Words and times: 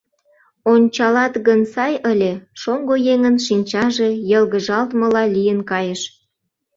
—Ончалат 0.71 1.33
гын, 1.47 1.61
сай 1.73 1.93
ыле,— 2.11 2.31
шоҥго 2.61 2.95
еҥын 3.13 3.35
шинчаже 3.45 4.09
йылгыжалтмыла 4.29 5.23
лийын 5.35 5.59
кайыш. 5.69 6.01